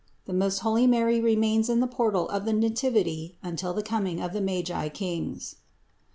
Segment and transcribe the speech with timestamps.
[0.25, 4.33] THE MOST HOLY MARY REMAINS IN THE PORTAL OF THE NATIVITY UNTIL THE COMING OF
[4.33, 5.57] THE MAGI KINGS.